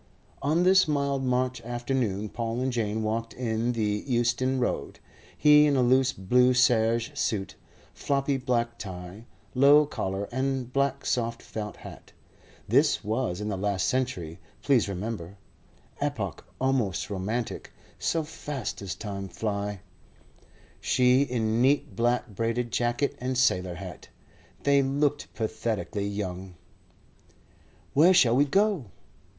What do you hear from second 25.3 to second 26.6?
pathetically young.